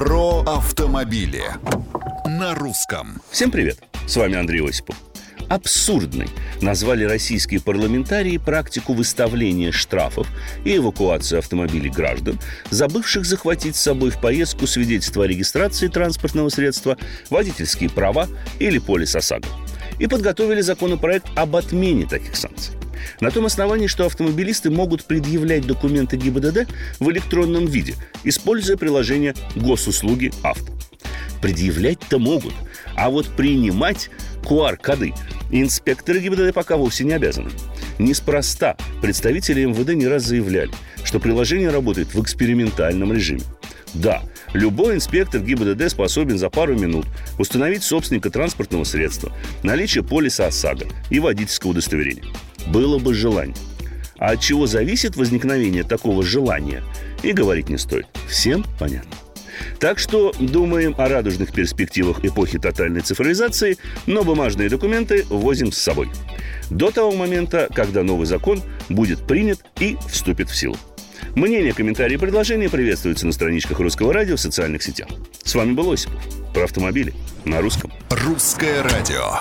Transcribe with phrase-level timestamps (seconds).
[0.00, 1.42] Про автомобили
[2.24, 3.20] на русском.
[3.30, 3.80] Всем привет!
[4.06, 4.96] С вами Андрей Осипов.
[5.50, 6.28] Абсурдной
[6.62, 10.26] назвали российские парламентарии практику выставления штрафов
[10.64, 12.40] и эвакуации автомобилей граждан,
[12.70, 16.96] забывших захватить с собой в поездку свидетельство о регистрации транспортного средства,
[17.28, 18.26] водительские права
[18.58, 19.48] или полис ОСАГО.
[19.98, 22.79] И подготовили законопроект об отмене таких санкций.
[23.20, 26.68] На том основании, что автомобилисты могут предъявлять документы ГИБДД
[26.98, 27.94] в электронном виде,
[28.24, 30.72] используя приложение госуслуги авто.
[31.42, 32.52] Предъявлять-то могут,
[32.96, 34.10] а вот принимать
[34.42, 35.14] QR-коды
[35.50, 37.50] инспекторы ГИБДД пока вовсе не обязаны.
[37.98, 40.70] Неспроста представители МВД не раз заявляли,
[41.04, 43.42] что приложение работает в экспериментальном режиме.
[43.94, 47.06] Да, любой инспектор ГИБДД способен за пару минут
[47.38, 52.24] установить собственника транспортного средства, наличие полиса ОСАГО и водительского удостоверения.
[52.66, 53.56] Было бы желание.
[54.18, 56.82] А от чего зависит возникновение такого желания,
[57.22, 58.06] и говорить не стоит.
[58.28, 59.16] Всем понятно.
[59.78, 66.10] Так что думаем о радужных перспективах эпохи тотальной цифровизации, но бумажные документы возим с собой.
[66.70, 70.76] До того момента, когда новый закон будет принят и вступит в силу.
[71.34, 75.08] Мнения, комментарии и предложения приветствуются на страничках Русского радио в социальных сетях.
[75.44, 76.22] С вами был Осипов.
[76.52, 77.92] Про автомобили на русском.
[78.10, 79.32] Русское радио.